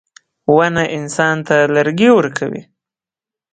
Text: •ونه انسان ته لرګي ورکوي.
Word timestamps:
•ونه 0.55 0.83
انسان 0.97 1.35
ته 1.47 1.55
لرګي 1.75 2.09
ورکوي. 2.13 2.61